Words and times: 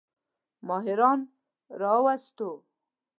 ماهران 0.67 1.19
ورواستوو. 1.69 2.53